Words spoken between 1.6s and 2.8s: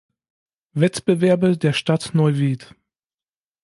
Stadt Neuwied.